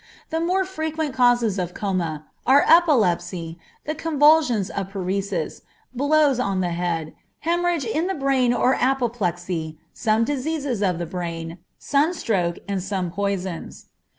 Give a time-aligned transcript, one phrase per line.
[0.31, 5.61] The more frequent causes of coma, are epilepsy, the convulsions of paresis,
[5.93, 11.59] blows on the head, hemorrhage in the brain or apoplexy, some diseases of the brain,
[11.77, 13.89] sunstroke, and some poisons.